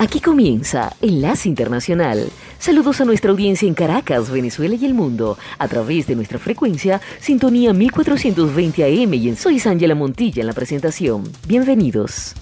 [0.00, 2.30] Aquí comienza Enlace Internacional.
[2.60, 7.00] Saludos a nuestra audiencia en Caracas, Venezuela y el mundo, a través de nuestra frecuencia
[7.18, 11.24] Sintonía 1420 AM y en Soy Ángela Montilla en la presentación.
[11.48, 12.36] Bienvenidos.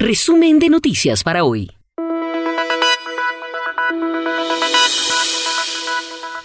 [0.00, 1.70] Resumen de noticias para hoy.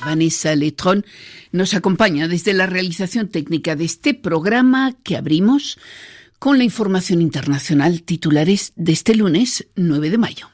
[0.08, 1.04] Vanessa Letrón
[1.58, 5.78] nos acompaña desde la realización técnica de este programa que abrimos
[6.40, 10.50] con la información internacional titulares de este lunes 9 de mayo.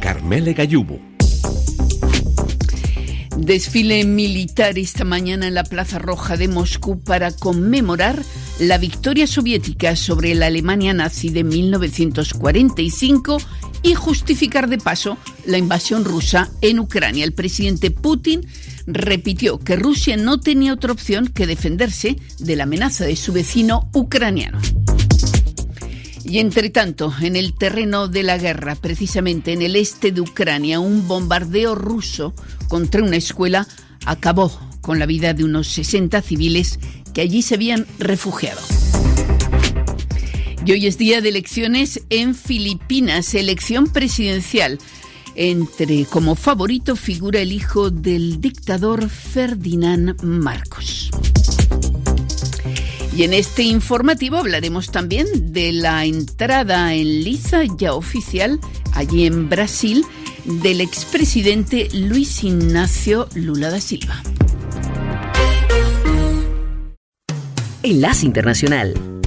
[0.00, 1.09] Carmele Gallubo.
[3.40, 8.22] Desfile militar esta mañana en la Plaza Roja de Moscú para conmemorar
[8.58, 13.38] la victoria soviética sobre la Alemania nazi de 1945
[13.82, 17.24] y justificar de paso la invasión rusa en Ucrania.
[17.24, 18.46] El presidente Putin
[18.86, 23.88] repitió que Rusia no tenía otra opción que defenderse de la amenaza de su vecino
[23.94, 24.60] ucraniano.
[26.30, 30.78] Y entre tanto, en el terreno de la guerra, precisamente en el este de Ucrania,
[30.78, 32.34] un bombardeo ruso
[32.68, 33.66] contra una escuela
[34.06, 36.78] acabó con la vida de unos 60 civiles
[37.12, 38.60] que allí se habían refugiado.
[40.64, 44.78] Y hoy es día de elecciones en Filipinas, elección presidencial.
[45.34, 51.09] Entre como favorito figura el hijo del dictador Ferdinand Marcos.
[53.20, 58.58] Y en este informativo hablaremos también de la entrada en liza ya oficial
[58.94, 60.06] allí en Brasil
[60.46, 64.22] del expresidente Luis Ignacio Lula da Silva.
[67.82, 69.19] Enlace Internacional.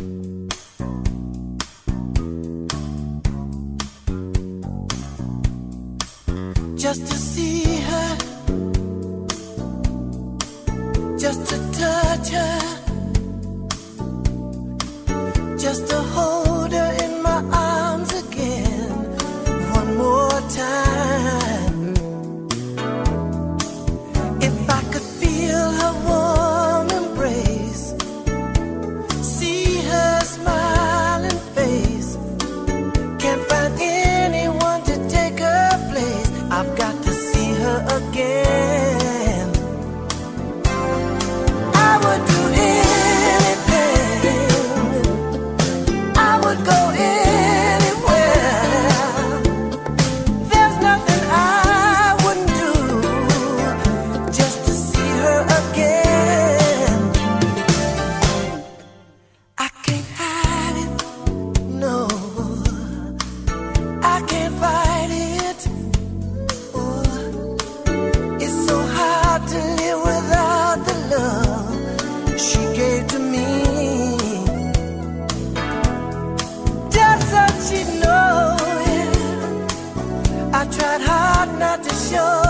[82.14, 82.43] yo.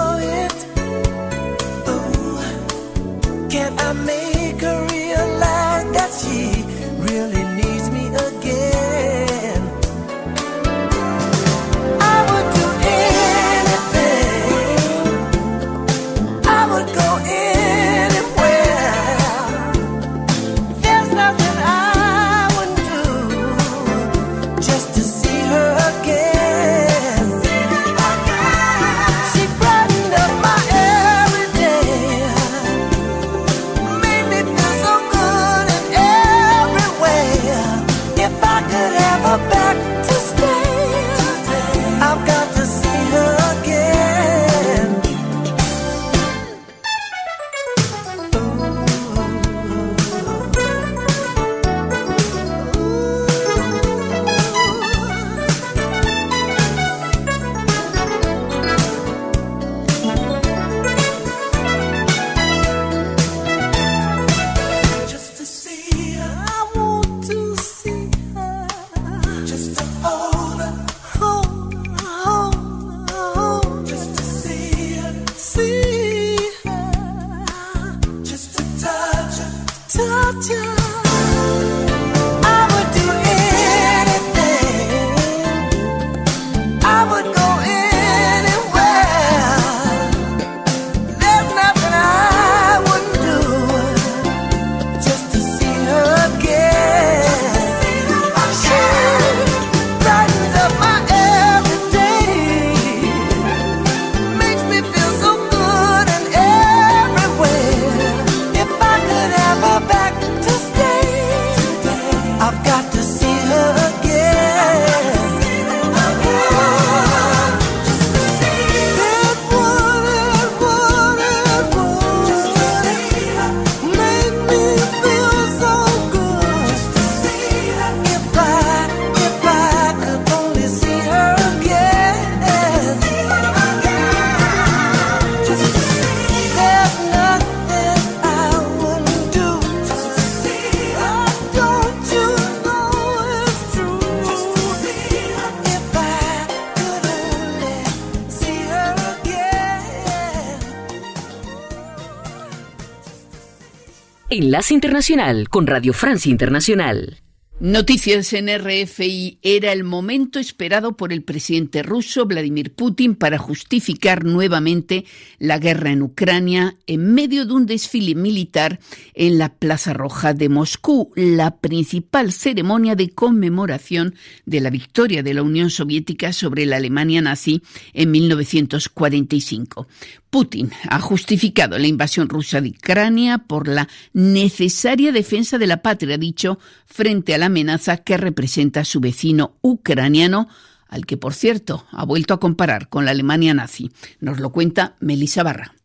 [154.62, 157.18] Internacional con Radio Francia Internacional.
[157.60, 159.40] Noticias en RFI.
[159.42, 165.06] Era el momento esperado por el presidente ruso Vladimir Putin para justificar nuevamente
[165.40, 168.80] la guerra en Ucrania en medio de un desfile militar
[169.16, 174.14] en la Plaza Roja de Moscú, la principal ceremonia de conmemoración
[174.46, 177.64] de la victoria de la Unión Soviética sobre la Alemania nazi
[177.94, 179.88] en 1945.
[180.34, 186.18] Putin ha justificado la invasión rusa de Ucrania por la necesaria defensa de la patria,
[186.18, 186.58] dicho,
[186.88, 190.48] frente a la amenaza que representa su vecino ucraniano,
[190.88, 193.92] al que, por cierto, ha vuelto a comparar con la Alemania nazi.
[194.22, 195.76] Nos lo cuenta Melissa Barra.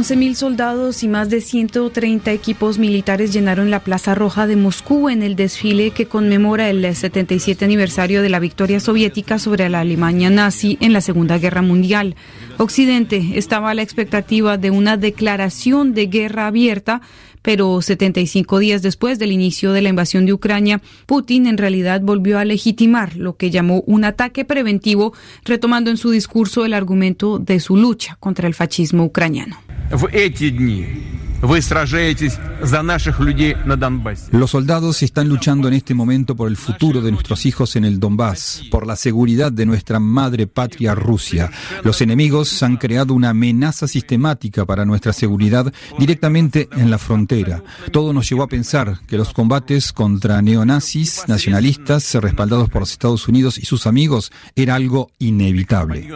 [0.00, 5.22] 11.000 soldados y más de 130 equipos militares llenaron la Plaza Roja de Moscú en
[5.22, 10.78] el desfile que conmemora el 77 aniversario de la victoria soviética sobre la Alemania nazi
[10.80, 12.16] en la Segunda Guerra Mundial.
[12.56, 17.02] Occidente estaba a la expectativa de una declaración de guerra abierta
[17.42, 22.38] pero 75 días después del inicio de la invasión de Ucrania, Putin en realidad volvió
[22.38, 25.14] a legitimar lo que llamó un ataque preventivo,
[25.44, 29.69] retomando en su discurso el argumento de su lucha contra el fascismo ucraniano.
[34.30, 37.98] Los soldados están luchando en este momento por el futuro de nuestros hijos en el
[37.98, 41.50] Donbass, por la seguridad de nuestra madre patria Rusia.
[41.82, 47.62] Los enemigos han creado una amenaza sistemática para nuestra seguridad directamente en la frontera.
[47.90, 53.26] Todo nos llevó a pensar que los combates contra neonazis, nacionalistas, respaldados por los Estados
[53.28, 56.06] Unidos y sus amigos, era algo inevitable.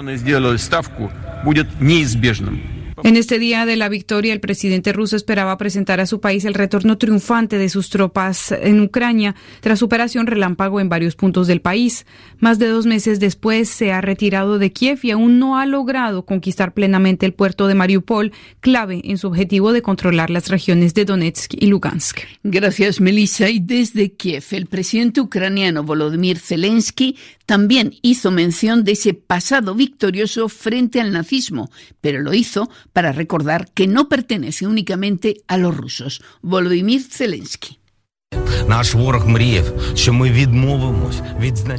[3.02, 6.54] En este día de la victoria, el presidente ruso esperaba presentar a su país el
[6.54, 12.06] retorno triunfante de sus tropas en Ucrania tras operación relámpago en varios puntos del país.
[12.38, 16.24] Más de dos meses después se ha retirado de Kiev y aún no ha logrado
[16.24, 21.04] conquistar plenamente el puerto de Mariupol, clave en su objetivo de controlar las regiones de
[21.04, 22.20] Donetsk y Lugansk.
[22.44, 23.50] Gracias, Melissa.
[23.50, 30.48] Y desde Kiev, el presidente ucraniano Volodymyr Zelensky también hizo mención de ese pasado victorioso
[30.48, 31.70] frente al nazismo,
[32.00, 36.22] pero lo hizo para recordar que no pertenece únicamente a los rusos.
[36.42, 37.78] Volodymyr Zelensky.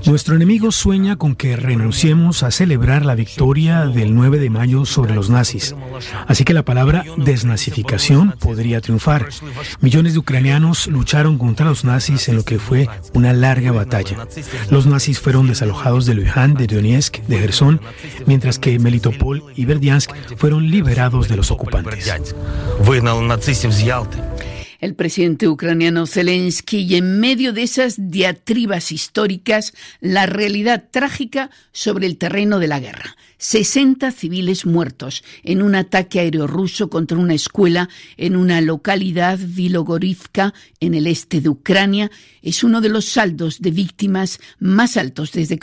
[0.05, 5.15] Nuestro enemigo sueña con que renunciemos a celebrar la victoria del 9 de mayo sobre
[5.15, 5.75] los nazis.
[6.27, 9.29] Así que la palabra desnazificación podría triunfar.
[9.81, 14.27] Millones de ucranianos lucharon contra los nazis en lo que fue una larga batalla.
[14.69, 17.81] Los nazis fueron desalojados de Luhansk, de Donetsk, de Gerson,
[18.25, 22.13] mientras que Melitopol y Verdiansk fueron liberados de los ocupantes
[24.85, 32.07] el presidente ucraniano Zelensky y en medio de esas diatribas históricas la realidad trágica sobre
[32.07, 33.17] el terreno de la guerra.
[33.37, 40.53] 60 civiles muertos en un ataque aéreo ruso contra una escuela en una localidad Vilogorivka
[40.79, 42.11] en el este de Ucrania
[42.45, 45.57] es uno de los saldos de víctimas más altos desde,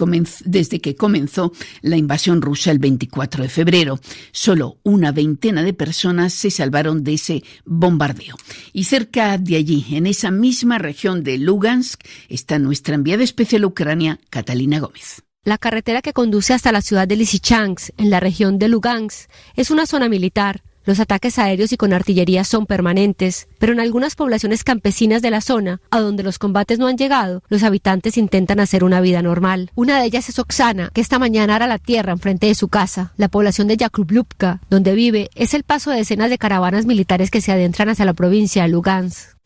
[0.81, 4.01] que comenzó la invasión rusa el 24 de febrero.
[4.33, 8.37] Solo una veintena de personas se salvaron de ese bombardeo.
[8.73, 14.19] Y cerca de allí, en esa misma región de Lugansk, está nuestra enviada especial Ucrania,
[14.29, 15.23] Catalina Gómez.
[15.45, 19.73] La carretera que conduce hasta la ciudad de Lysychansk, en la región de Lugansk, es
[19.73, 24.63] una zona militar Los ataques aéreos y con artillería son permanentes, pero en algunas poblaciones
[24.63, 28.85] campesinas de la zona, a donde los combates no han llegado, los habitantes intentan hacer
[28.85, 29.71] una vida normal.
[29.75, 33.13] Una de ellas es Oksana, que esta mañana ara la tierra enfrente de su casa.
[33.17, 37.41] La población de Yakublupka, donde vive, es el paso de decenas de caravanas militares que
[37.41, 39.37] se adentran hacia la provincia de Lugansk.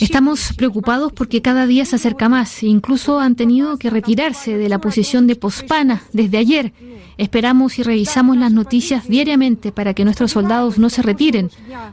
[0.00, 2.62] Estamos preocupados porque cada día se acerca más.
[2.62, 6.72] Incluso han tenido que retirarse de la posición de Pospana desde ayer.
[7.16, 11.50] Esperamos y revisamos las noticias diariamente para que nuestros soldados no se retiren.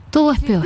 [0.10, 0.66] Todo es peor.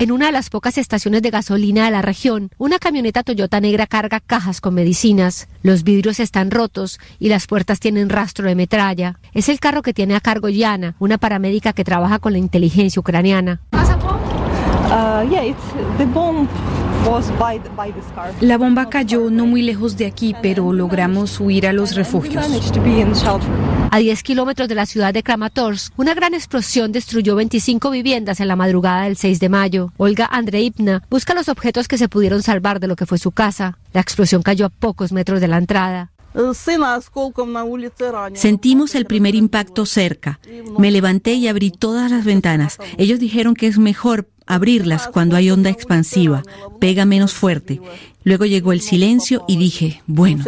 [0.00, 3.86] En una de las pocas estaciones de gasolina de la región, una camioneta Toyota negra
[3.86, 5.48] carga cajas con medicinas.
[5.62, 9.18] Los vidrios están rotos y las puertas tienen rastro de metralla.
[9.32, 12.71] Es el carro que tiene a cargo Yana, una paramédica que trabaja con la inteligencia
[12.96, 13.60] ucraniana.
[18.40, 22.44] La bomba cayó no muy lejos de aquí, pero logramos huir a los refugios.
[23.90, 28.48] A 10 kilómetros de la ciudad de Kramatorsk, una gran explosión destruyó 25 viviendas en
[28.48, 29.92] la madrugada del 6 de mayo.
[29.96, 33.78] Olga Andreivna busca los objetos que se pudieron salvar de lo que fue su casa.
[33.92, 36.12] La explosión cayó a pocos metros de la entrada.
[38.34, 40.40] Sentimos el primer impacto cerca.
[40.78, 42.78] Me levanté y abrí todas las ventanas.
[42.96, 46.42] Ellos dijeron que es mejor abrirlas cuando hay onda expansiva,
[46.80, 47.80] pega menos fuerte.
[48.24, 50.44] Luego llegó el silencio y dije, bueno.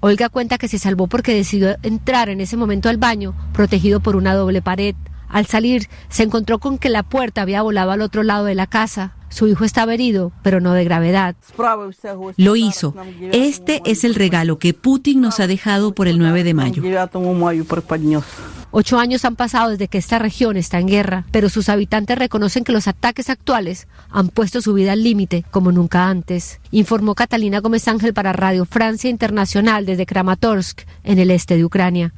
[0.00, 4.16] Olga cuenta que se salvó porque decidió entrar en ese momento al baño, protegido por
[4.16, 4.94] una doble pared.
[5.30, 8.66] Al salir, se encontró con que la puerta había volado al otro lado de la
[8.66, 9.14] casa.
[9.28, 11.36] Su hijo estaba herido, pero no de gravedad.
[12.36, 12.94] Lo hizo.
[13.32, 16.82] Este es el regalo que Putin nos ha dejado por el 9 de mayo.
[18.72, 22.62] Ocho años han pasado desde que esta región está en guerra, pero sus habitantes reconocen
[22.62, 27.58] que los ataques actuales han puesto su vida al límite como nunca antes, informó Catalina
[27.58, 32.14] Gómez Ángel para Radio Francia Internacional desde Kramatorsk, en el este de Ucrania.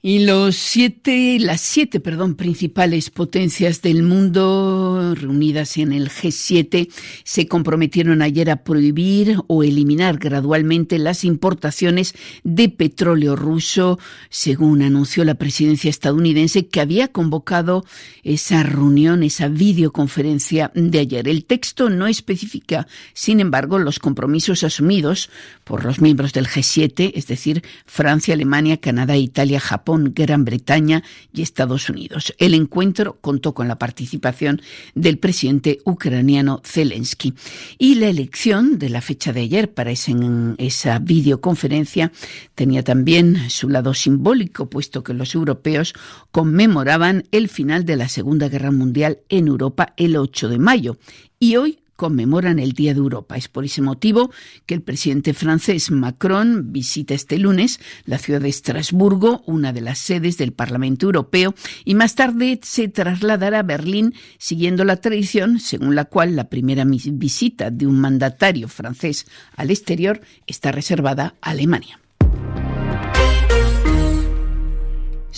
[0.00, 6.88] Y los siete, las siete, perdón, principales potencias del mundo reunidas en el G7
[7.24, 12.14] se comprometieron ayer a prohibir o eliminar gradualmente las importaciones
[12.44, 13.98] de petróleo ruso,
[14.30, 17.84] según anunció la presidencia estadounidense que había convocado
[18.22, 21.26] esa reunión, esa videoconferencia de ayer.
[21.26, 25.28] El texto no especifica, sin embargo, los compromisos asumidos
[25.64, 31.02] por los miembros del G7, es decir, Francia, Alemania, Canadá, Italia, Japón, Gran Bretaña
[31.32, 32.34] y Estados Unidos.
[32.38, 34.60] El encuentro contó con la participación
[34.94, 37.34] del presidente ucraniano Zelensky.
[37.78, 42.12] Y la elección de la fecha de ayer para esa videoconferencia
[42.54, 45.94] tenía también su lado simbólico, puesto que los europeos
[46.30, 50.98] conmemoraban el final de la Segunda Guerra Mundial en Europa el 8 de mayo.
[51.40, 53.36] Y hoy conmemoran el Día de Europa.
[53.36, 54.30] Es por ese motivo
[54.66, 59.98] que el presidente francés Macron visita este lunes la ciudad de Estrasburgo, una de las
[59.98, 65.96] sedes del Parlamento Europeo, y más tarde se trasladará a Berlín siguiendo la tradición según
[65.96, 69.26] la cual la primera visita de un mandatario francés
[69.56, 71.98] al exterior está reservada a Alemania.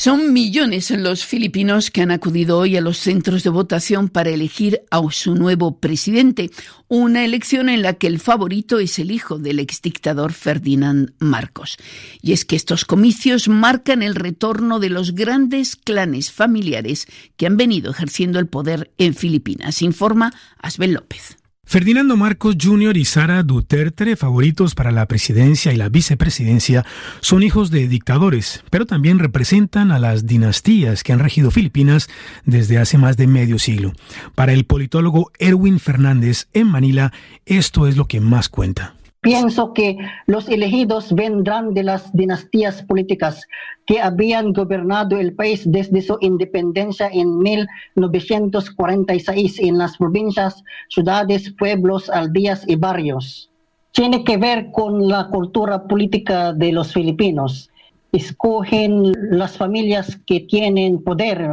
[0.00, 4.80] Son millones los filipinos que han acudido hoy a los centros de votación para elegir
[4.90, 6.50] a su nuevo presidente,
[6.88, 11.76] una elección en la que el favorito es el hijo del exdictador Ferdinand Marcos.
[12.22, 17.58] Y es que estos comicios marcan el retorno de los grandes clanes familiares que han
[17.58, 21.39] venido ejerciendo el poder en Filipinas, informa Asbel López.
[21.70, 22.96] Ferdinando Marcos Jr.
[22.96, 26.84] y Sara Duterte, favoritos para la presidencia y la vicepresidencia,
[27.20, 32.08] son hijos de dictadores, pero también representan a las dinastías que han regido Filipinas
[32.44, 33.92] desde hace más de medio siglo.
[34.34, 37.12] Para el politólogo Erwin Fernández en Manila,
[37.46, 38.96] esto es lo que más cuenta.
[39.22, 43.46] Pienso que los elegidos vendrán de las dinastías políticas
[43.84, 52.08] que habían gobernado el país desde su independencia en 1946 en las provincias, ciudades, pueblos,
[52.08, 53.50] aldeas y barrios.
[53.92, 57.68] Tiene que ver con la cultura política de los filipinos.
[58.12, 61.46] Escogen las familias que tienen poder,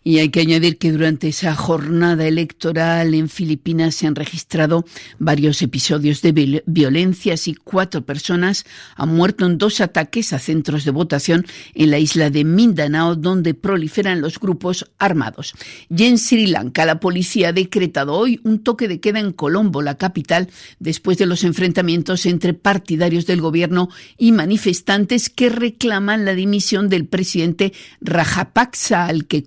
[0.03, 4.85] Y hay que añadir que durante esa jornada electoral en Filipinas se han registrado
[5.17, 10.91] varios episodios de violencias y cuatro personas han muerto en dos ataques a centros de
[10.91, 15.53] votación en la isla de Mindanao, donde proliferan los grupos armados.
[15.89, 19.81] Y en Sri Lanka, la policía ha decretado hoy un toque de queda en Colombo,
[19.81, 26.33] la capital, después de los enfrentamientos entre partidarios del gobierno y manifestantes que reclaman la
[26.33, 29.43] dimisión del presidente Rajapaksa, al que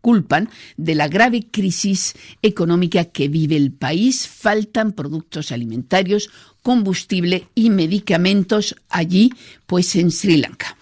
[0.00, 4.26] culpan de la grave crisis económica que vive el país.
[4.26, 6.30] Faltan productos alimentarios,
[6.62, 9.32] combustible y medicamentos allí,
[9.66, 10.76] pues en Sri Lanka.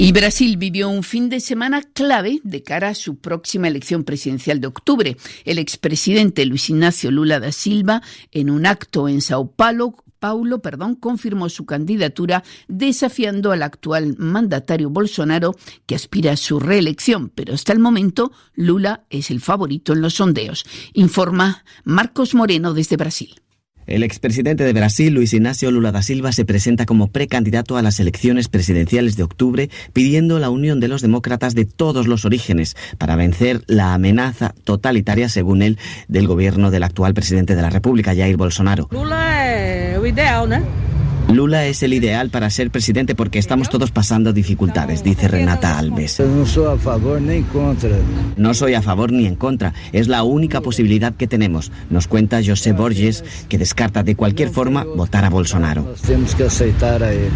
[0.00, 4.60] Y Brasil vivió un fin de semana clave de cara a su próxima elección presidencial
[4.60, 5.16] de octubre.
[5.44, 8.00] El expresidente Luis Ignacio Lula da Silva,
[8.30, 14.90] en un acto en Sao Paulo, Paulo perdón, confirmó su candidatura desafiando al actual mandatario
[14.90, 15.54] Bolsonaro
[15.86, 20.14] que aspira a su reelección, pero hasta el momento Lula es el favorito en los
[20.14, 23.40] sondeos, informa Marcos Moreno desde Brasil.
[23.88, 27.98] El expresidente de Brasil, Luis Ignacio Lula da Silva, se presenta como precandidato a las
[28.00, 33.16] elecciones presidenciales de octubre, pidiendo la unión de los demócratas de todos los orígenes para
[33.16, 38.36] vencer la amenaza totalitaria, según él, del gobierno del actual presidente de la República, Jair
[38.36, 38.88] Bolsonaro.
[38.90, 40.87] Lula es ideal, ¿no?
[41.32, 46.20] Lula es el ideal para ser presidente porque estamos todos pasando dificultades, dice Renata Alves.
[46.20, 47.90] No soy a favor ni en contra.
[48.36, 49.74] No soy a favor ni en contra.
[49.92, 54.84] Es la única posibilidad que tenemos, nos cuenta José Borges, que descarta de cualquier forma
[54.84, 55.94] votar a Bolsonaro.
[56.06, 57.30] Tenemos que aceitar a él.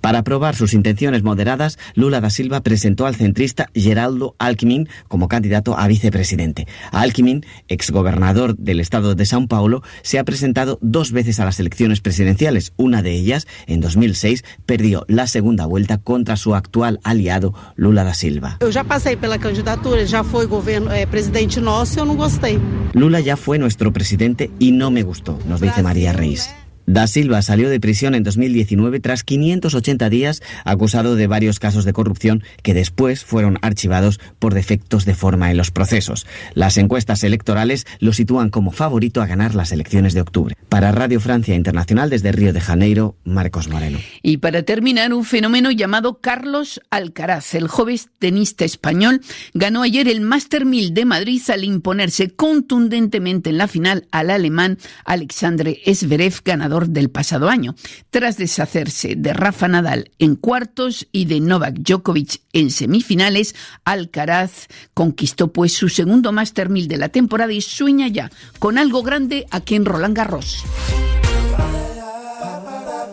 [0.00, 5.76] Para probar sus intenciones moderadas, Lula da Silva presentó al centrista Geraldo Alckmin como candidato
[5.78, 6.66] a vicepresidente.
[6.90, 12.00] Alckmin, exgobernador del estado de São Paulo, se ha presentado dos veces a las elecciones
[12.00, 12.72] presidenciales.
[12.76, 18.14] Una de ellas, en 2006, perdió la segunda vuelta contra su actual aliado Lula da
[18.14, 18.58] Silva.
[18.60, 22.58] Yo ya pasé pela candidatura, ya fue gobierno, eh, presidente nosso, yo no gostei.
[22.94, 26.50] Lula ya fue nuestro presidente y no me gustó, nos dice María Reis.
[26.90, 31.92] Da Silva salió de prisión en 2019 tras 580 días acusado de varios casos de
[31.92, 36.26] corrupción que después fueron archivados por defectos de forma en los procesos.
[36.52, 40.56] Las encuestas electorales lo sitúan como favorito a ganar las elecciones de octubre.
[40.68, 44.00] Para Radio Francia Internacional desde Río de Janeiro, Marcos Moreno.
[44.22, 49.20] Y para terminar, un fenómeno llamado Carlos Alcaraz, el joven tenista español,
[49.54, 54.78] ganó ayer el Master 1000 de Madrid al imponerse contundentemente en la final al alemán
[55.04, 57.74] Alexandre Zverev, ganador del pasado año,
[58.10, 65.52] tras deshacerse de Rafa Nadal en cuartos y de Novak Djokovic en semifinales, Alcaraz conquistó
[65.52, 69.74] pues su segundo Master 1000 de la temporada y sueña ya con algo grande aquí
[69.74, 70.64] en Roland Garros.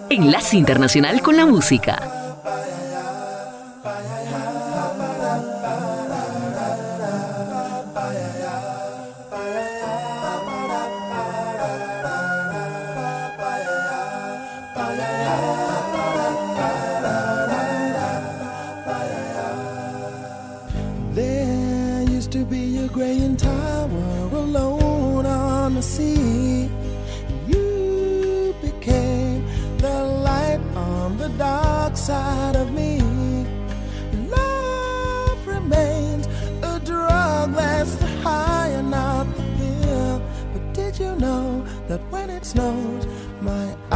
[0.09, 2.17] Enlace Internacional con la Música.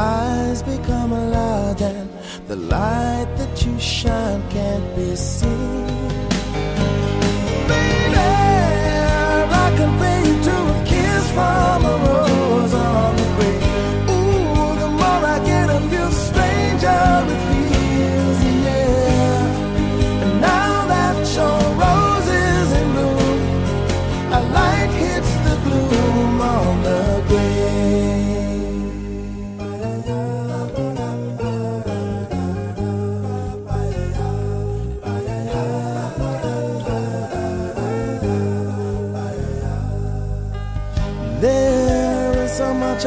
[0.01, 2.09] Eyes become large and
[2.47, 5.87] the light that you shine can't be seen?
[9.63, 11.70] I compare you to a kiss from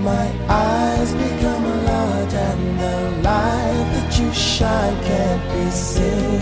[0.00, 6.40] my eyes become large and the light that you shine can't be seen.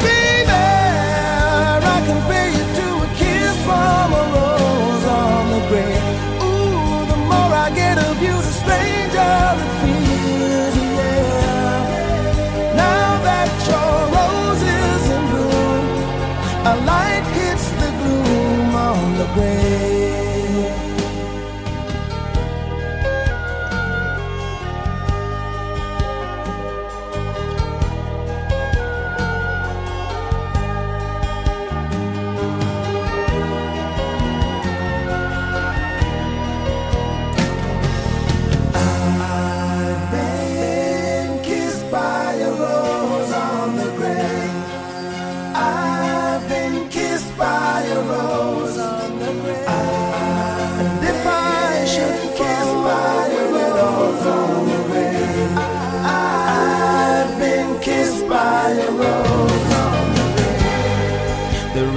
[0.00, 0.50] baby.
[1.94, 4.25] I can pay you to a kiss from a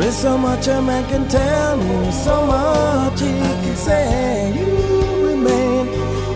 [0.09, 0.15] grave.
[0.15, 4.53] There is so much a man can tell me, so much he can say.
[4.55, 5.87] You remain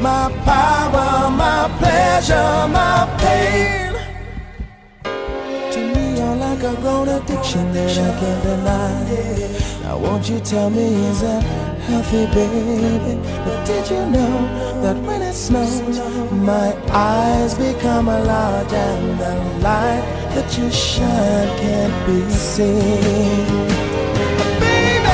[0.01, 3.93] my power, my pleasure, my pain.
[5.71, 9.83] To me, you're like a grown addiction that I can't deny.
[9.83, 11.43] Now, won't you tell me, is that
[11.87, 13.19] healthy, baby?
[13.45, 15.99] But did you know that when it snows,
[16.31, 23.45] my eyes become a large and the light that your shine can't be seen?
[24.59, 25.13] Baby,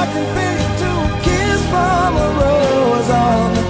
[0.00, 0.26] I can
[1.26, 3.64] kiss from a rose on the.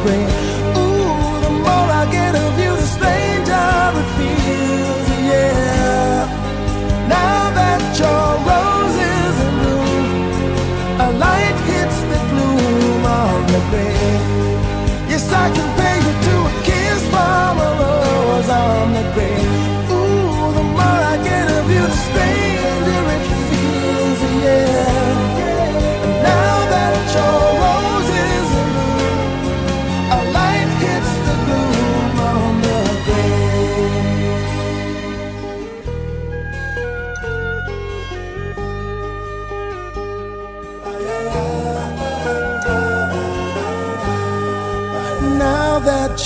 [0.80, 3.68] Ooh, the more I get of you, the stranger
[4.00, 5.06] it feels.
[5.30, 6.24] Yeah.
[7.14, 8.30] Now that your
[9.60, 10.20] bloom,
[11.06, 13.60] a light hits the gloom on the.
[15.10, 15.77] Yes, I can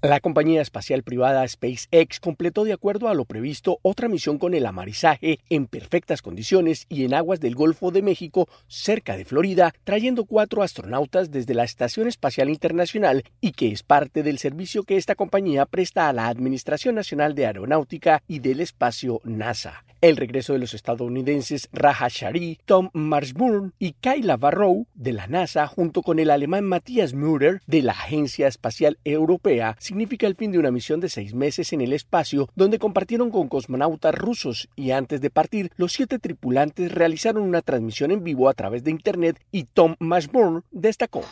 [0.00, 4.64] La compañía espacial privada SpaceX completó de acuerdo a lo previsto otra misión con el
[4.64, 10.24] amarizaje en perfectas condiciones y en aguas del Golfo de México, cerca de Florida, trayendo
[10.24, 15.16] cuatro astronautas desde la Estación Espacial Internacional y que es parte del servicio que esta
[15.16, 19.82] compañía presta a la Administración Nacional de Aeronáutica y del Espacio NASA.
[20.00, 25.66] El regreso de los estadounidenses Raja Shari, Tom Marshburn y Kayla Barrow de la NASA
[25.66, 30.58] junto con el alemán Matthias Müller de la Agencia Espacial Europea significa el fin de
[30.58, 35.22] una misión de seis meses en el espacio donde compartieron con cosmonautas rusos y antes
[35.22, 39.64] de partir los siete tripulantes realizaron una transmisión en vivo a través de Internet y
[39.64, 41.22] Tom Mashburn destacó.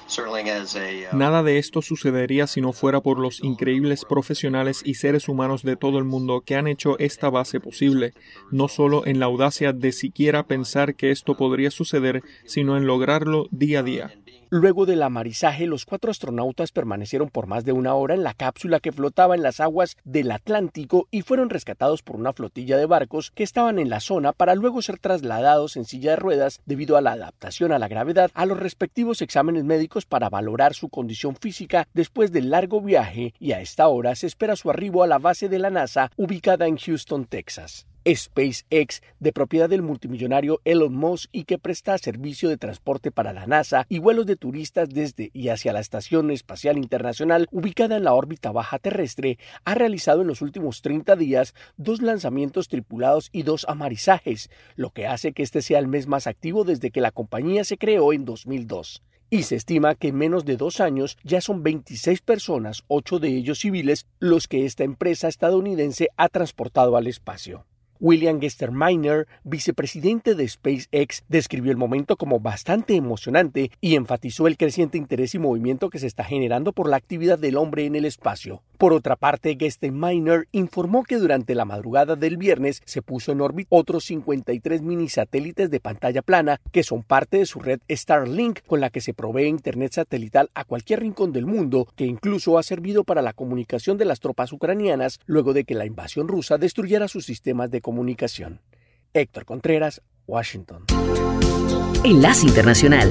[1.13, 5.77] Nada de esto sucedería si no fuera por los increíbles profesionales y seres humanos de
[5.77, 8.15] todo el mundo que han hecho esta base posible,
[8.51, 13.49] no solo en la audacia de siquiera pensar que esto podría suceder, sino en lograrlo
[13.51, 14.15] día a día.
[14.49, 18.79] Luego del amarizaje, los cuatro astronautas permanecieron por más de una hora en la cápsula
[18.79, 23.33] que flotaba en las aguas del Atlántico y fueron rescatados por una flotilla de barcos
[23.33, 27.01] que estaban en la zona para luego ser trasladados en silla de ruedas debido a
[27.01, 31.89] la adaptación a la gravedad a los respectivos exámenes médicos para valorar su condición física
[31.93, 35.49] después del largo viaje y a esta hora se espera su arribo a la base
[35.49, 37.87] de la NASA ubicada en Houston, Texas.
[38.07, 43.47] SpaceX, de propiedad del multimillonario Elon Musk y que presta servicio de transporte para la
[43.47, 48.15] NASA y vuelos de turistas desde y hacia la Estación Espacial Internacional ubicada en la
[48.15, 53.67] órbita baja terrestre, ha realizado en los últimos 30 días dos lanzamientos tripulados y dos
[53.69, 57.65] amarizajes, lo que hace que este sea el mes más activo desde que la compañía
[57.65, 61.63] se creó en 2002 y se estima que en menos de dos años ya son
[61.63, 67.67] 26 personas, ocho de ellos civiles, los que esta empresa estadounidense ha transportado al espacio.
[68.01, 74.99] William Gesterminer, vicepresidente de SpaceX, describió el momento como bastante emocionante y enfatizó el creciente
[74.99, 78.63] interés y movimiento que se está generando por la actividad del hombre en el espacio.
[78.79, 83.69] Por otra parte, Gesterminer informó que durante la madrugada del viernes se puso en órbita
[83.71, 88.81] otros 53 mini satélites de pantalla plana que son parte de su red Starlink con
[88.81, 93.05] la que se provee internet satelital a cualquier rincón del mundo, que incluso ha servido
[93.05, 97.25] para la comunicación de las tropas ucranianas luego de que la invasión rusa destruyera sus
[97.25, 98.61] sistemas de comunicación.
[99.15, 100.87] Héctor Contreras, Washington.
[102.03, 103.09] Enlace Internacional.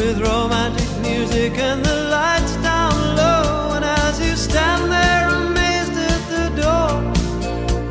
[0.00, 3.74] With romantic music and the lights down low.
[3.76, 6.92] And as you stand there amazed at the door,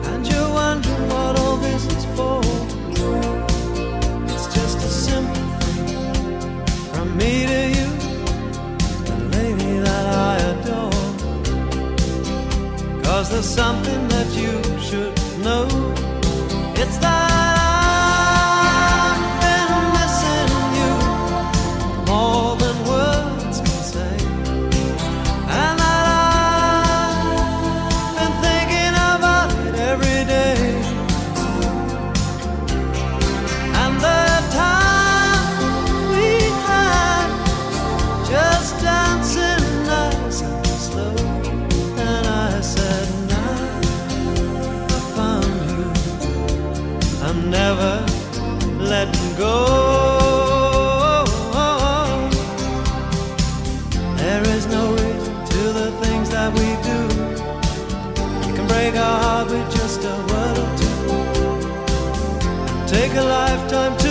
[0.10, 2.42] and you're wondering what all this is for,
[4.34, 5.86] it's just a simple thing
[6.94, 7.90] from me to you,
[9.10, 11.04] the lady that I adore.
[13.04, 14.54] Cause there's something that you
[14.88, 15.68] should know.
[16.82, 17.29] It's that
[63.70, 64.09] time to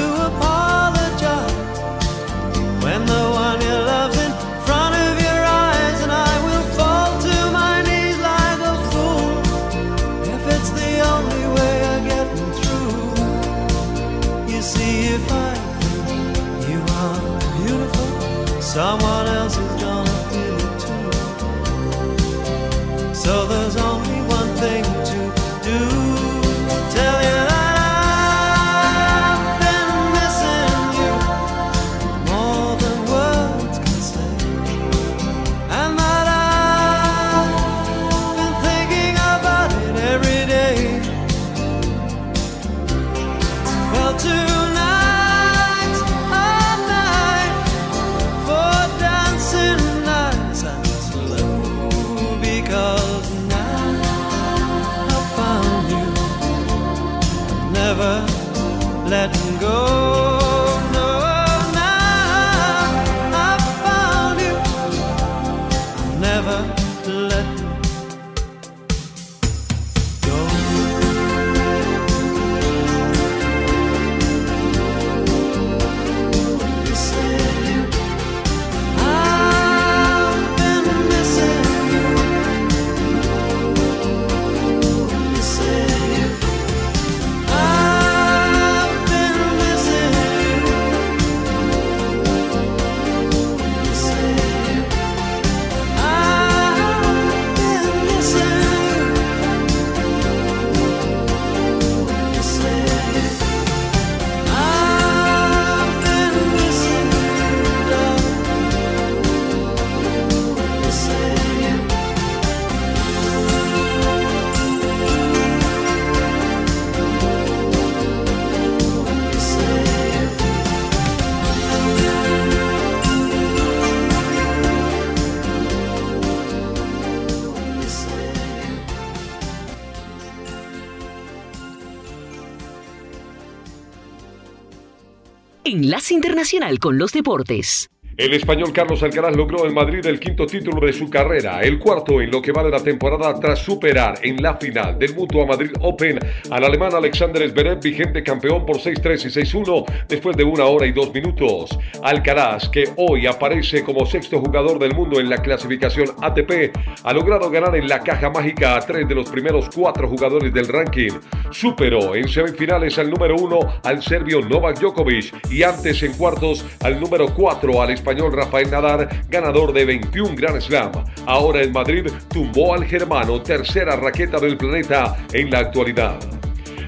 [136.39, 137.91] Internacional con los Deportes.
[138.19, 142.21] El español Carlos Alcaraz logró en Madrid el quinto título de su carrera, el cuarto
[142.21, 145.71] en lo que va de la temporada tras superar en la final del Mutua Madrid
[145.83, 146.19] Open
[146.51, 150.91] al alemán Alexander Zverev, vigente campeón por 6-3 y 6-1 después de una hora y
[150.91, 151.79] dos minutos.
[152.03, 157.49] Alcaraz, que hoy aparece como sexto jugador del mundo en la clasificación ATP, ha logrado
[157.51, 161.13] ganar en la caja mágica a tres de los primeros cuatro jugadores del ranking.
[161.53, 166.99] Superó en semifinales al número uno al serbio Novak Djokovic y antes en cuartos al
[166.99, 170.93] número cuatro al español Rafael Nadal, ganador de 21 Grand Slam.
[171.27, 176.19] Ahora en Madrid tumbó al germano, tercera raqueta del planeta en la actualidad.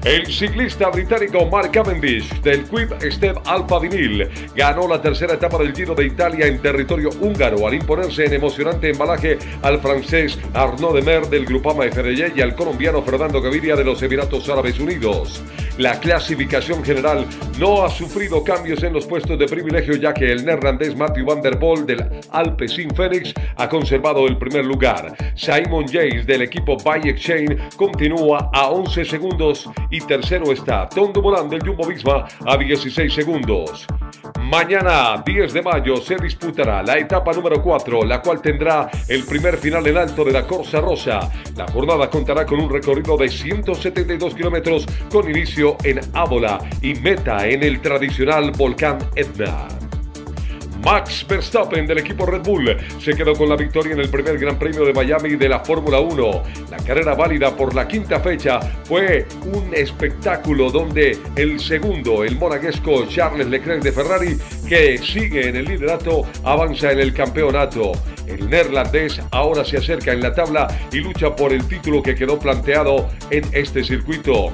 [0.03, 5.75] El ciclista británico Mark Cavendish del Quick Step Alpha Vinyl ganó la tercera etapa del
[5.75, 11.27] Giro de Italia en territorio húngaro al imponerse en emocionante embalaje al francés Arnaud Demer
[11.27, 15.43] del Grupama FDJ y al colombiano Fernando Gaviria de los Emiratos Árabes Unidos.
[15.81, 17.25] La clasificación general
[17.57, 21.41] no ha sufrido cambios en los puestos de privilegio ya que el neerlandés Matthew van
[21.41, 25.15] der Poel del Alpecin Phoenix ha conservado el primer lugar.
[25.33, 31.49] Simon Yates del equipo Bike Chain continúa a 11 segundos y tercero está Tom Dumoulin
[31.49, 33.87] del Jumbo Visma a 16 segundos.
[34.41, 39.57] Mañana, 10 de mayo, se disputará la etapa número 4, la cual tendrá el primer
[39.57, 41.31] final en alto de la Corsa Rosa.
[41.55, 47.47] La jornada contará con un recorrido de 172 kilómetros con inicio en Ábola y meta
[47.47, 49.67] en el tradicional volcán Etna.
[50.83, 54.57] Max Verstappen del equipo Red Bull se quedó con la victoria en el primer Gran
[54.57, 56.43] Premio de Miami de la Fórmula 1.
[56.71, 63.05] La carrera válida por la quinta fecha fue un espectáculo donde el segundo, el monaguesco
[63.07, 67.91] Charles Leclerc de Ferrari, que sigue en el liderato, avanza en el campeonato.
[68.25, 72.39] El neerlandés ahora se acerca en la tabla y lucha por el título que quedó
[72.39, 74.53] planteado en este circuito.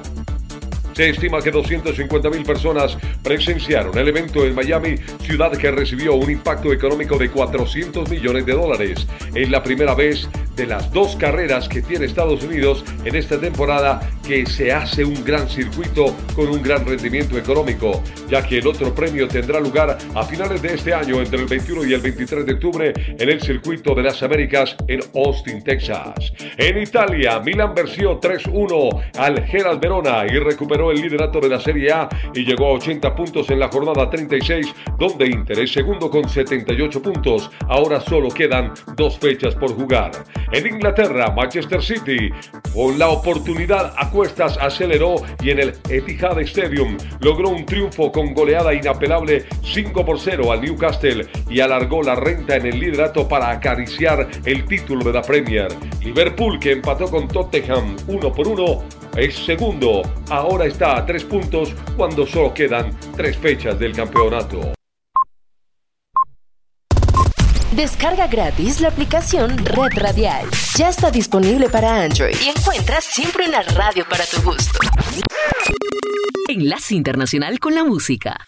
[0.97, 6.73] Se estima que 250.000 personas presenciaron el evento en Miami, ciudad que recibió un impacto
[6.73, 9.05] económico de 400 millones de dólares.
[9.35, 14.09] Es la primera vez de las dos carreras que tiene Estados Unidos en esta temporada
[14.27, 18.93] que se hace un gran circuito con un gran rendimiento económico, ya que el otro
[18.95, 22.53] premio tendrá lugar a finales de este año entre el 21 y el 23 de
[22.53, 26.33] octubre en el circuito de las Américas en Austin, Texas.
[26.57, 31.91] En Italia, Milan venció 3-1 al Gerald Verona y recuperó el liderato de la Serie
[31.91, 36.27] A y llegó a 80 puntos en la jornada 36, donde Inter es segundo con
[36.27, 37.51] 78 puntos.
[37.67, 40.11] Ahora solo quedan dos fechas por jugar.
[40.51, 42.29] En Inglaterra, Manchester City,
[42.73, 48.33] con la oportunidad a cuestas, aceleró y en el Etihad Stadium logró un triunfo con
[48.33, 53.49] goleada inapelable 5 por 0 al Newcastle y alargó la renta en el liderato para
[53.49, 55.67] acariciar el título de la Premier.
[56.01, 58.83] Liverpool, que empató con Tottenham 1 por 1,
[59.17, 60.03] es segundo.
[60.29, 64.73] Ahora está a tres puntos cuando solo quedan tres fechas del campeonato.
[67.71, 70.47] Descarga gratis la aplicación Red Radial.
[70.75, 74.79] Ya está disponible para Android y encuentras siempre una radio para tu gusto.
[76.47, 78.47] Enlace Internacional con la Música.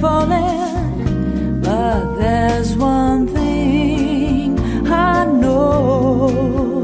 [0.00, 1.60] Falling.
[1.60, 6.82] But there's one thing I know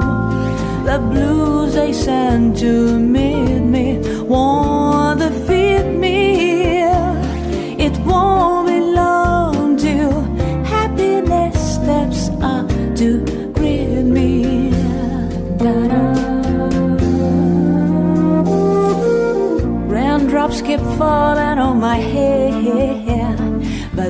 [0.84, 6.82] the blues they send to meet me won't defeat me.
[7.86, 10.12] It won't be long till
[10.64, 12.68] happiness steps up
[13.00, 13.08] to
[13.54, 14.30] greet me.
[19.92, 22.19] Raindrops keep falling on my head,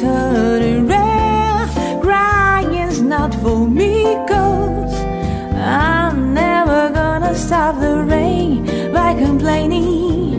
[0.00, 1.68] turning red.
[2.02, 4.94] Crying's not for me, cause
[5.54, 10.36] I'm never gonna stop the rain by complaining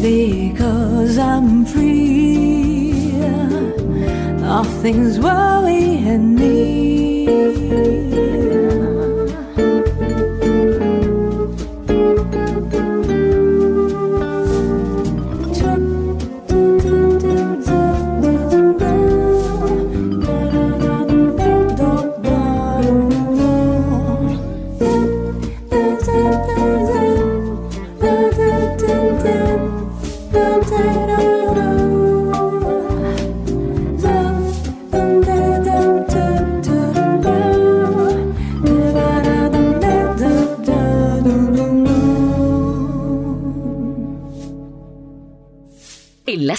[0.00, 3.12] because I'm free.
[4.40, 8.21] Nothing's worrying me.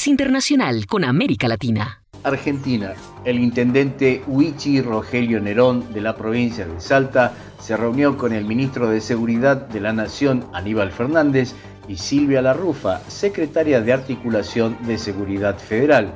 [0.07, 2.01] Internacional con América Latina.
[2.23, 2.93] Argentina.
[3.25, 8.89] El intendente Huichi Rogelio Nerón de la provincia de Salta se reunió con el ministro
[8.89, 11.53] de Seguridad de la Nación Aníbal Fernández
[11.87, 16.11] y Silvia Larrufa, secretaria de Articulación de Seguridad Federal.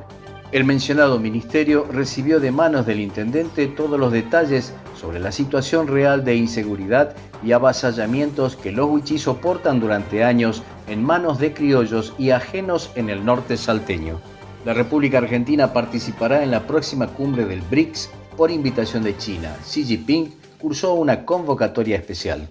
[0.52, 6.26] El mencionado ministerio recibió de manos del intendente todos los detalles sobre la situación real
[6.26, 12.32] de inseguridad y avasallamientos que los huichis soportan durante años en manos de criollos y
[12.32, 14.20] ajenos en el norte salteño.
[14.66, 19.56] La República Argentina participará en la próxima cumbre del BRICS por invitación de China.
[19.64, 22.50] Xi Jinping cursó una convocatoria especial.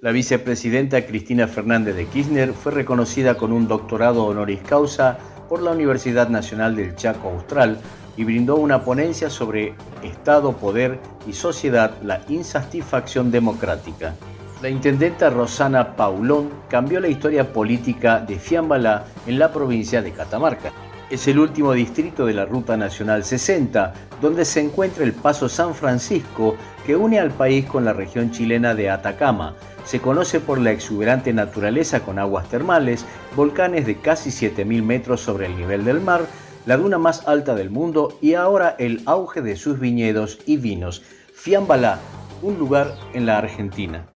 [0.00, 5.18] La vicepresidenta Cristina Fernández de Kirchner fue reconocida con un doctorado honoris causa
[5.48, 7.78] por la Universidad Nacional del Chaco Austral
[8.16, 14.14] y brindó una ponencia sobre Estado, Poder y Sociedad, la insatisfacción democrática.
[14.62, 20.70] La intendenta Rosana Paulón cambió la historia política de Fiambalá en la provincia de Catamarca.
[21.10, 25.74] Es el último distrito de la Ruta Nacional 60, donde se encuentra el Paso San
[25.74, 26.54] Francisco
[26.86, 31.32] que une al país con la región chilena de Atacama, se conoce por la exuberante
[31.32, 33.04] naturaleza con aguas termales,
[33.34, 36.24] volcanes de casi 7.000 metros sobre el nivel del mar,
[36.66, 41.02] la duna más alta del mundo y ahora el auge de sus viñedos y vinos.
[41.34, 41.98] Fiambalá,
[42.42, 44.11] un lugar en la Argentina.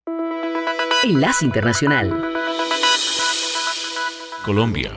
[1.04, 2.32] Enlace Internacional.
[4.45, 4.91] Colombia.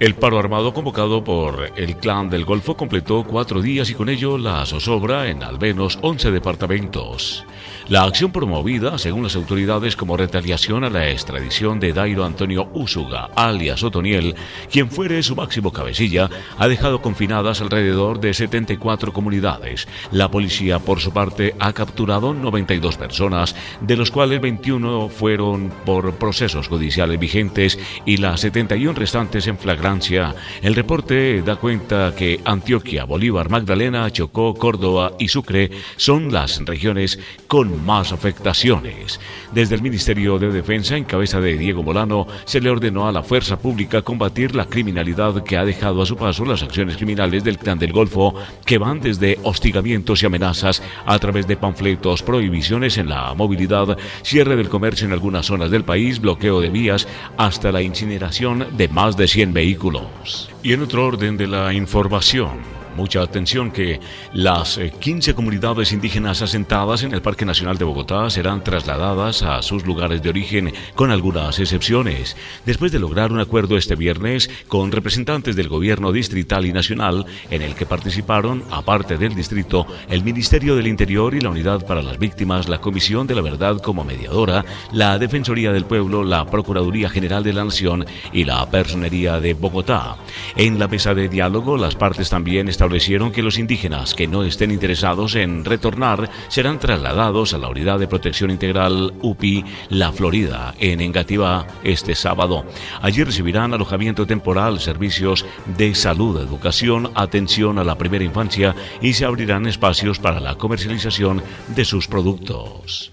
[0.00, 4.36] El paro armado convocado por el Clan del Golfo completó cuatro días y con ello
[4.36, 7.44] la zozobra en al menos 11 departamentos.
[7.88, 13.28] La acción promovida, según las autoridades, como retaliación a la extradición de Dairo Antonio Úsuga,
[13.36, 14.34] alias Otoniel,
[14.72, 19.86] quien fuere su máximo cabecilla, ha dejado confinadas alrededor de 74 comunidades.
[20.12, 26.14] La policía, por su parte, ha capturado 92 personas, de los cuales 21 fueron por
[26.14, 30.34] procesos judiciales vigentes y las 71 restantes en flagrancia.
[30.62, 37.18] El reporte da cuenta que Antioquia, Bolívar, Magdalena, Chocó, Córdoba y Sucre son las regiones
[37.46, 39.20] con más afectaciones.
[39.52, 43.22] Desde el Ministerio de Defensa, en cabeza de Diego Molano, se le ordenó a la
[43.22, 47.58] fuerza pública combatir la criminalidad que ha dejado a su paso las acciones criminales del
[47.58, 53.08] Clan del Golfo, que van desde hostigamientos y amenazas a través de panfletos, prohibiciones en
[53.08, 57.06] la movilidad, cierre del comercio en algunas zonas del país, bloqueo de vías,
[57.36, 60.50] hasta la incineración de más de 100 vehículos.
[60.62, 62.60] Y en otro orden de la información,
[62.96, 63.98] Mucha atención que
[64.32, 69.62] las 15 eh, comunidades indígenas asentadas en el Parque Nacional de Bogotá serán trasladadas a
[69.62, 72.36] sus lugares de origen con algunas excepciones.
[72.64, 77.62] Después de lograr un acuerdo este viernes con representantes del gobierno distrital y nacional en
[77.62, 82.18] el que participaron, aparte del distrito, el Ministerio del Interior y la Unidad para las
[82.18, 87.42] Víctimas, la Comisión de la Verdad como mediadora, la Defensoría del Pueblo, la Procuraduría General
[87.42, 90.16] de la Nación y la Personería de Bogotá.
[90.54, 94.44] En la mesa de diálogo, las partes también están establecieron que los indígenas que no
[94.44, 100.74] estén interesados en retornar serán trasladados a la Unidad de Protección Integral UPI La Florida
[100.78, 102.66] en Engativá este sábado.
[103.00, 105.46] Allí recibirán alojamiento temporal, servicios
[105.78, 111.42] de salud, educación, atención a la primera infancia y se abrirán espacios para la comercialización
[111.68, 113.12] de sus productos.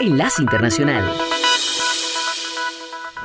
[0.00, 1.04] Enlace Internacional.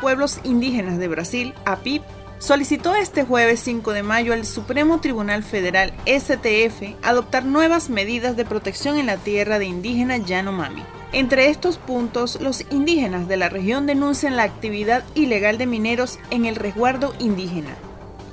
[0.02, 2.04] Pueblos indígenas de Brasil, APIP,
[2.44, 8.44] solicitó este jueves 5 de mayo al Supremo Tribunal Federal STF adoptar nuevas medidas de
[8.44, 10.84] protección en la tierra de indígena Yanomami.
[11.14, 16.44] Entre estos puntos, los indígenas de la región denuncian la actividad ilegal de mineros en
[16.44, 17.76] el resguardo indígena.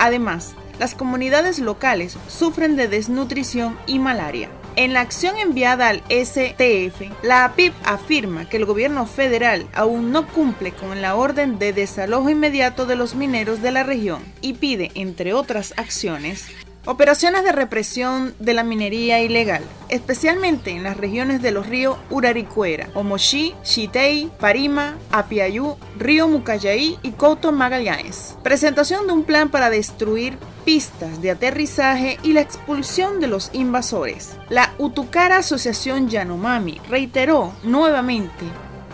[0.00, 4.48] Además, las comunidades locales sufren de desnutrición y malaria.
[4.76, 10.28] En la acción enviada al STF, la APIP afirma que el gobierno federal aún no
[10.28, 14.92] cumple con la orden de desalojo inmediato de los mineros de la región y pide,
[14.94, 16.46] entre otras acciones,
[16.86, 22.88] Operaciones de represión de la minería ilegal, especialmente en las regiones de los ríos Uraricuera,
[22.94, 28.38] Omoshi, Chitei, Parima, Apiayú, Río Mucayaí y Couto Magallanes.
[28.42, 34.38] Presentación de un plan para destruir pistas de aterrizaje y la expulsión de los invasores.
[34.48, 38.46] La Utucara Asociación Yanomami reiteró nuevamente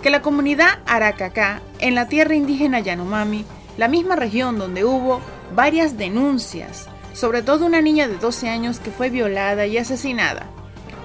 [0.03, 3.45] que la comunidad Aracacá en la tierra indígena Yanomami,
[3.79, 5.21] la misma región donde hubo
[5.55, 10.47] varias denuncias sobre todo una niña de 12 años que fue violada y asesinada.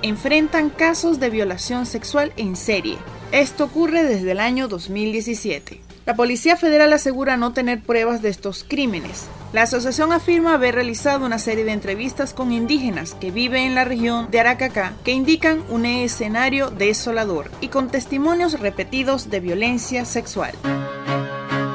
[0.02, 2.98] Enfrentan casos de violación sexual en serie.
[3.32, 5.80] Esto ocurre desde el año 2017.
[6.06, 9.28] La Policía Federal asegura no tener pruebas de estos crímenes.
[9.54, 13.86] La asociación afirma haber realizado una serie de entrevistas con indígenas que viven en la
[13.86, 20.54] región de Aracacá que indican un escenario desolador y con testimonios repetidos de violencia sexual.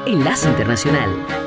[0.05, 1.46] Enlace Internacional.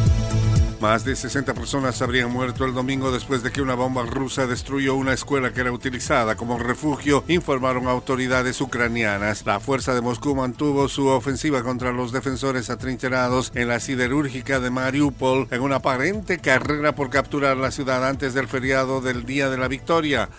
[0.81, 4.95] Más de 60 personas habrían muerto el domingo después de que una bomba rusa destruyó
[4.95, 9.45] una escuela que era utilizada como refugio, informaron autoridades ucranianas.
[9.45, 14.71] La fuerza de Moscú mantuvo su ofensiva contra los defensores atrincherados en la siderúrgica de
[14.71, 19.59] Mariupol en una aparente carrera por capturar la ciudad antes del feriado del Día de
[19.59, 20.29] la Victoria.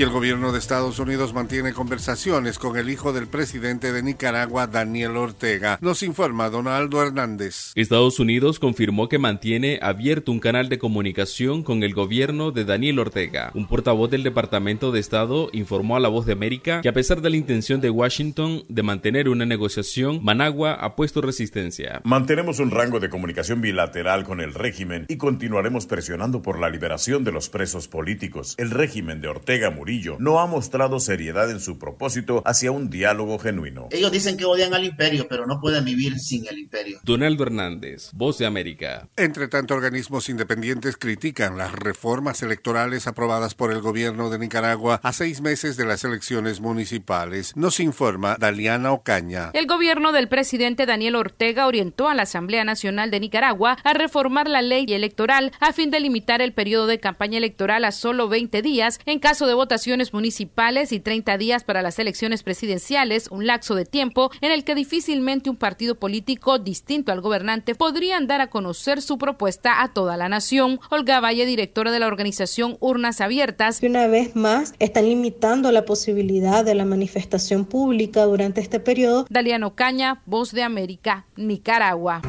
[0.00, 4.66] Y el gobierno de Estados Unidos mantiene conversaciones con el hijo del presidente de Nicaragua,
[4.66, 5.78] Daniel Ortega.
[5.82, 7.72] Nos informa Donaldo Hernández.
[7.74, 12.98] Estados Unidos confirmó que mantiene abierto un canal de comunicación con el gobierno de Daniel
[12.98, 13.52] Ortega.
[13.54, 17.20] Un portavoz del Departamento de Estado informó a La Voz de América que a pesar
[17.20, 22.00] de la intención de Washington de mantener una negociación, Managua ha puesto resistencia.
[22.04, 27.22] Mantenemos un rango de comunicación bilateral con el régimen y continuaremos presionando por la liberación
[27.22, 28.54] de los presos políticos.
[28.56, 29.68] El régimen de Ortega
[30.18, 33.88] No ha mostrado seriedad en su propósito hacia un diálogo genuino.
[33.90, 37.00] Ellos dicen que odian al imperio, pero no pueden vivir sin el imperio.
[37.02, 39.08] Donaldo Hernández, Voz de América.
[39.16, 45.12] Entre tanto, organismos independientes critican las reformas electorales aprobadas por el gobierno de Nicaragua a
[45.12, 47.56] seis meses de las elecciones municipales.
[47.56, 49.50] Nos informa Daliana Ocaña.
[49.54, 54.48] El gobierno del presidente Daniel Ortega orientó a la Asamblea Nacional de Nicaragua a reformar
[54.48, 58.62] la ley electoral a fin de limitar el periodo de campaña electoral a solo 20
[58.62, 63.76] días en caso de votaciones municipales y 30 días para las elecciones presidenciales, un lapso
[63.76, 68.48] de tiempo en el que difícilmente un partido político distinto al gobernante podrían dar a
[68.48, 70.80] conocer su propuesta a toda la nación.
[70.90, 73.80] Olga Valle, directora de la organización Urnas Abiertas.
[73.80, 79.24] Una vez más, están limitando la posibilidad de la manifestación pública durante este periodo.
[79.30, 82.22] Daliano Caña, Voz de América, Nicaragua.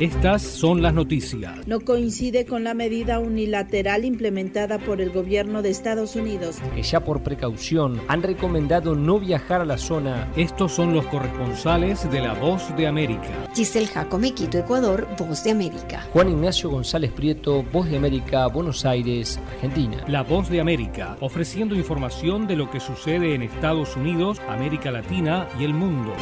[0.00, 1.66] Estas son las noticias.
[1.66, 6.56] No coincide con la medida unilateral implementada por el gobierno de Estados Unidos.
[6.74, 10.32] Que ya por precaución han recomendado no viajar a la zona.
[10.36, 13.28] Estos son los corresponsales de La Voz de América.
[13.54, 16.08] Giselle Jacome, Quito, Ecuador, Voz de América.
[16.14, 20.02] Juan Ignacio González Prieto, Voz de América, Buenos Aires, Argentina.
[20.08, 25.46] La Voz de América, ofreciendo información de lo que sucede en Estados Unidos, América Latina
[25.58, 26.14] y el mundo.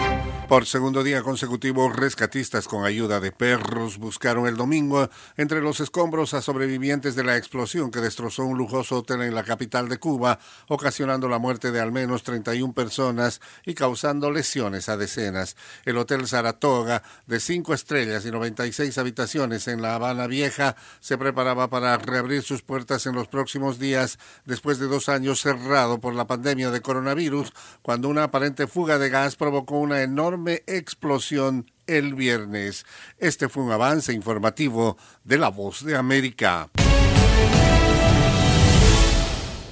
[0.49, 3.68] Por segundo día consecutivo, rescatistas con ayuda de perros
[3.99, 8.99] buscaron el domingo entre los escombros a sobrevivientes de la explosión que destrozó un lujoso
[8.99, 10.39] hotel en la capital de Cuba,
[10.69, 15.57] ocasionando la muerte de al menos 31 personas y causando lesiones a decenas.
[15.85, 21.69] El Hotel Saratoga, de cinco estrellas y 96 habitaciones en La Habana Vieja, se preparaba
[21.69, 26.27] para reabrir sus puertas en los próximos días después de dos años cerrado por la
[26.27, 27.53] pandemia de coronavirus,
[27.83, 32.87] cuando una aparente fuga de gas provocó una enorme explosión el viernes.
[33.19, 36.69] Este fue un avance informativo de La Voz de América.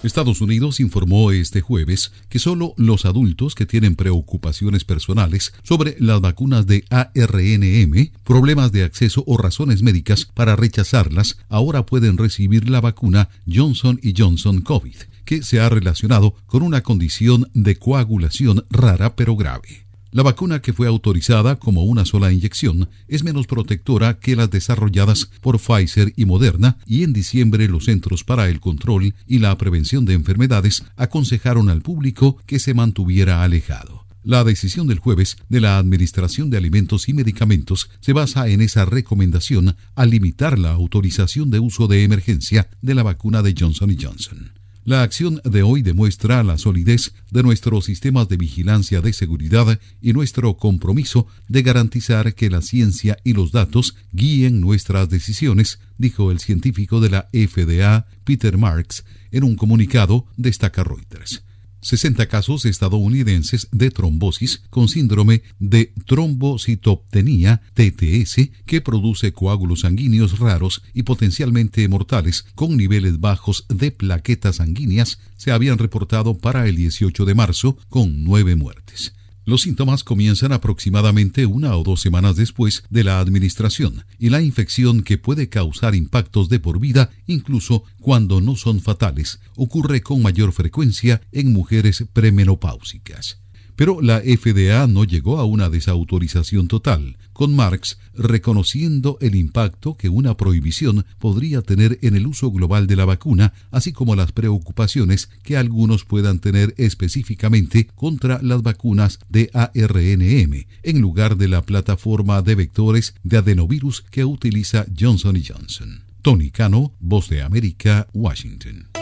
[0.03, 6.21] Estados Unidos informó este jueves que solo los adultos que tienen preocupaciones personales sobre las
[6.21, 12.81] vacunas de ARNM, problemas de acceso o razones médicas para rechazarlas, ahora pueden recibir la
[12.81, 19.37] vacuna Johnson Johnson COVID, que se ha relacionado con una condición de coagulación rara pero
[19.37, 19.86] grave.
[20.17, 25.29] La vacuna que fue autorizada como una sola inyección es menos protectora que las desarrolladas
[25.43, 30.07] por Pfizer y Moderna y en diciembre los Centros para el Control y la Prevención
[30.07, 34.07] de Enfermedades aconsejaron al público que se mantuviera alejado.
[34.23, 38.87] La decisión del jueves de la Administración de Alimentos y Medicamentos se basa en esa
[38.87, 44.66] recomendación al limitar la autorización de uso de emergencia de la vacuna de Johnson Johnson.
[44.87, 50.13] La acción de hoy demuestra la solidez de nuestros sistemas de vigilancia de seguridad y
[50.13, 56.39] nuestro compromiso de garantizar que la ciencia y los datos guíen nuestras decisiones, dijo el
[56.39, 61.43] científico de la FDA, Peter Marks, en un comunicado, destaca Reuters.
[61.87, 70.83] 60 casos estadounidenses de trombosis con síndrome de trombocitopenia TTS que produce coágulos sanguíneos raros
[70.95, 77.25] y potencialmente mortales con niveles bajos de plaquetas sanguíneas se habían reportado para el 18
[77.25, 79.13] de marzo con nueve muertes.
[79.47, 85.05] Los síntomas comienzan aproximadamente una o dos semanas después de la administración y la infección
[85.05, 90.53] que puede causar impactos de por vida incluso cuando no son fatales ocurre con mayor
[90.53, 93.39] frecuencia en mujeres premenopáusicas.
[93.77, 100.09] Pero la FDA no llegó a una desautorización total, con Marx reconociendo el impacto que
[100.09, 105.29] una prohibición podría tener en el uso global de la vacuna, así como las preocupaciones
[105.43, 112.41] que algunos puedan tener específicamente contra las vacunas de ARNM, en lugar de la plataforma
[112.41, 116.05] de vectores de adenovirus que utiliza Johnson Johnson.
[116.23, 118.96] Tony Cano, Voz de América, Washington.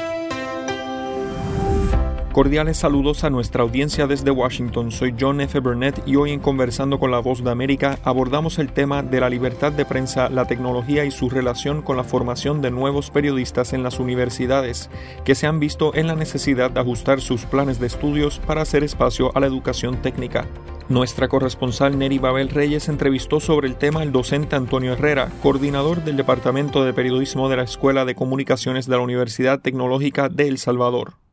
[2.34, 4.90] Cordiales saludos a nuestra audiencia desde Washington.
[4.90, 5.60] Soy John F.
[5.60, 9.30] Burnett y hoy en Conversando con la Voz de América abordamos el tema de la
[9.30, 13.84] libertad de prensa, la tecnología y su relación con la formación de nuevos periodistas en
[13.84, 14.90] las universidades,
[15.24, 18.82] que se han visto en la necesidad de ajustar sus planes de estudios para hacer
[18.82, 20.44] espacio a la educación técnica.
[20.88, 26.16] Nuestra corresponsal Neri Babel Reyes entrevistó sobre el tema al docente Antonio Herrera, coordinador del
[26.16, 31.23] Departamento de Periodismo de la Escuela de Comunicaciones de la Universidad Tecnológica de El Salvador.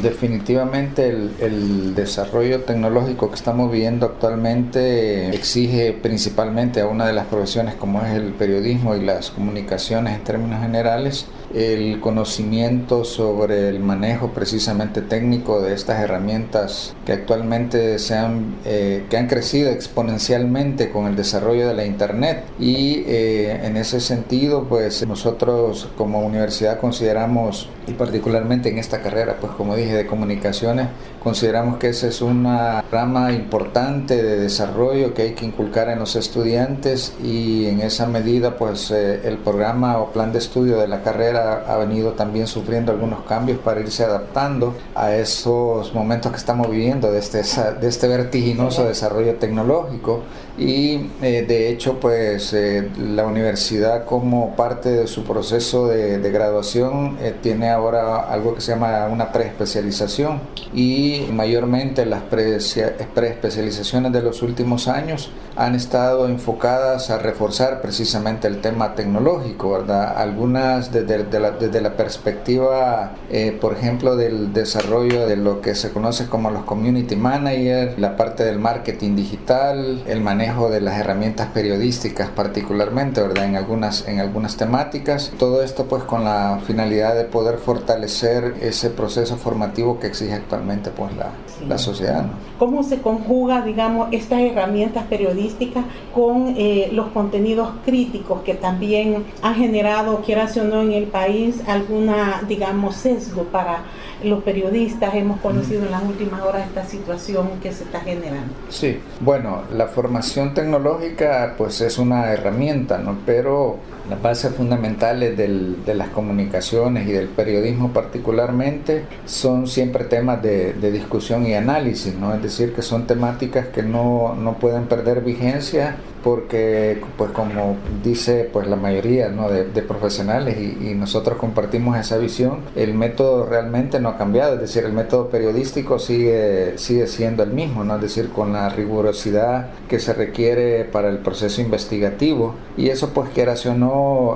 [0.00, 7.74] Definitivamente el, desarrollo tecnológico que estamos viviendo actualmente exige principalmente a una de las profesiones
[7.74, 14.28] como es el periodismo y las comunicaciones en términos generales el conocimiento sobre el manejo
[14.28, 21.06] precisamente técnico de estas herramientas que actualmente se han, eh, que han crecido exponencialmente con
[21.06, 22.44] el desarrollo de la internet.
[22.58, 29.36] Y eh, en ese sentido pues nosotros como universidad consideramos y particularmente en esta carrera
[29.40, 30.88] pues como dije de comunicaciones
[31.22, 36.16] consideramos que esa es una rama importante de desarrollo que hay que inculcar en los
[36.16, 41.02] estudiantes y en esa medida pues eh, el programa o plan de estudio de la
[41.02, 46.70] carrera ha venido también sufriendo algunos cambios para irse adaptando a esos momentos que estamos
[46.70, 47.42] viviendo de este,
[47.80, 50.20] de este vertiginoso desarrollo tecnológico
[50.60, 57.16] y eh, de hecho pues eh, la universidad como parte de su proceso de, graduación
[57.20, 60.40] eh, tiene ahora algo que se llama una preespecialización
[60.74, 68.60] y mayormente las preespecializaciones de los últimos años han estado enfocadas a reforzar precisamente el
[68.60, 70.16] tema tecnológico, ¿verdad?
[70.16, 73.12] Algunas desde, la, desde la perspectiva,
[73.60, 78.44] por ejemplo, del desarrollo de lo que se conoce como los community managers, la parte
[78.44, 83.44] del marketing digital, el manejo de las herramientas periodísticas particularmente, ¿verdad?
[83.44, 85.32] En algunas, en algunas temáticas.
[85.38, 90.90] Todo esto pues con la finalidad de poder fortalecer ese proceso formativo que exige actualmente
[90.90, 91.30] pues la,
[91.68, 92.26] la sociedad.
[92.58, 99.54] ¿Cómo se conjuga, digamos, estas herramientas periodísticas con eh, los contenidos críticos que también han
[99.54, 103.84] generado, quieras o no, en el país alguna, digamos, sesgo para
[104.24, 108.52] los periodistas hemos conocido en las últimas horas esta situación que se está generando.
[108.68, 113.18] Sí, bueno, la formación tecnológica pues es una herramienta, ¿no?
[113.24, 113.78] Pero
[114.10, 120.72] las bases fundamentales del, de las comunicaciones y del periodismo particularmente son siempre temas de,
[120.74, 122.34] de, discusión y análisis, ¿no?
[122.34, 128.48] Es decir, que son temáticas que no, no pueden perder vigencia porque pues como dice
[128.52, 129.48] pues la mayoría ¿no?
[129.48, 134.84] de, profesionales y, nosotros compartimos esa visión el método realmente no ha cambiado es decir
[134.84, 139.98] el método periodístico sigue sigue siendo el mismo no es decir con la rigurosidad que
[139.98, 143.74] se requiere para el proceso investigativo y eso pues quieras o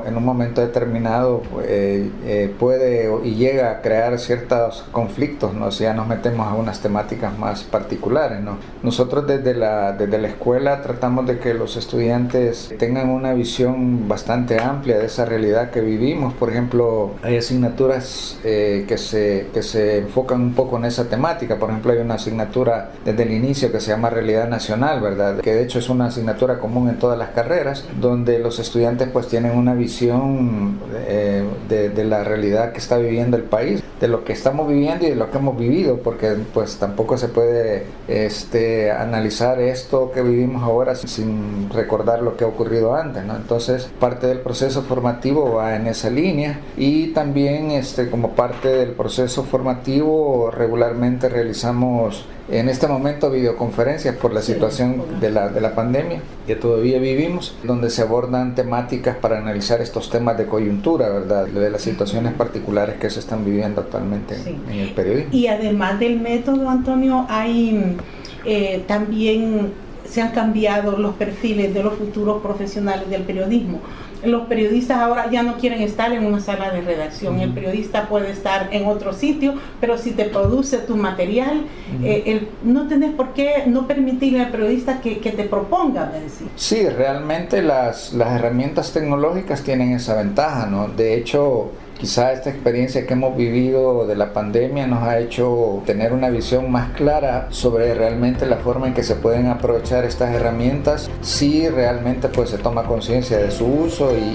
[0.07, 5.71] en un momento determinado eh, eh, puede y llega a crear ciertos conflictos, ¿no?
[5.71, 8.41] si ya nos metemos a unas temáticas más particulares.
[8.41, 8.59] ¿no?
[8.83, 14.61] Nosotros desde la, desde la escuela tratamos de que los estudiantes tengan una visión bastante
[14.61, 16.35] amplia de esa realidad que vivimos.
[16.35, 21.57] Por ejemplo, hay asignaturas eh, que, se, que se enfocan un poco en esa temática.
[21.59, 25.41] Por ejemplo, hay una asignatura desde el inicio que se llama Realidad Nacional, ¿verdad?
[25.41, 29.29] Que de hecho es una asignatura común en todas las carreras, donde los estudiantes pues
[29.29, 34.33] tienen una visión eh, de, la realidad que está viviendo el país, de lo que
[34.33, 39.61] estamos viviendo y de lo que hemos vivido, porque pues tampoco se puede este, analizar
[39.61, 43.23] esto que vivimos ahora sin recordar lo que ha ocurrido antes.
[43.23, 48.91] Entonces parte del proceso formativo va en esa línea y también este, como parte del
[48.91, 55.75] proceso formativo regularmente realizamos en este momento videoconferencias por la situación de la, de la
[55.75, 61.47] pandemia que todavía vivimos, donde se abordan temáticas para analizar estos temas de coyuntura, ¿verdad?
[61.47, 65.31] De las situaciones particulares que se están viviendo actualmente en, en el periodismo.
[65.33, 67.97] Y además del método, Antonio, hay
[68.45, 69.73] eh, también
[70.15, 73.81] se han cambiado los perfiles de los futuros profesionales del periodismo
[74.27, 77.41] los periodistas ahora ya no quieren estar en una sala de redacción.
[77.41, 81.67] El periodista puede estar en otro sitio, pero si te produce tu material,
[82.03, 86.07] eh, el, no tenés por qué no permitirle al periodista que, que te proponga.
[86.07, 86.49] Decir.
[86.57, 90.89] Sí, realmente las, las herramientas tecnológicas tienen esa ventaja, ¿no?
[90.89, 96.13] De hecho, Quizá esta experiencia que hemos vivido de la pandemia nos ha hecho tener
[96.13, 101.11] una visión más clara sobre realmente la forma en que se pueden aprovechar estas herramientas
[101.21, 104.35] si realmente pues se toma conciencia de su uso y,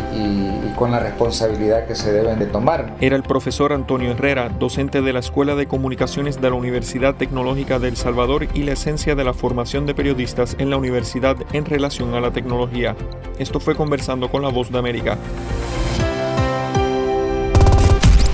[0.75, 2.95] con la responsabilidad que se deben de tomar.
[3.01, 7.79] Era el profesor Antonio Herrera, docente de la Escuela de Comunicaciones de la Universidad Tecnológica
[7.79, 11.65] de El Salvador y la esencia de la formación de periodistas en la universidad en
[11.65, 12.95] relación a la tecnología.
[13.39, 15.17] Esto fue conversando con la voz de América.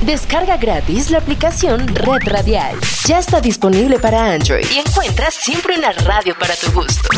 [0.06, 2.76] Descarga gratis la aplicación Red Radial.
[3.08, 7.10] Ya está disponible para Android y encuentras siempre una radio para tu gusto.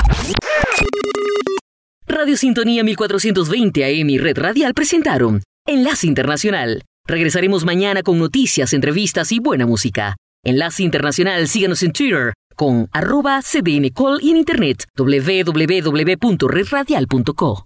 [2.08, 6.86] Radio Sintonía 1420 AM y Red Radial presentaron Enlace Internacional.
[7.06, 10.16] Regresaremos mañana con noticias, entrevistas y buena música.
[10.46, 17.66] Enlace Internacional, síganos en Twitter con arroba cdncall y en internet www.redradial.co.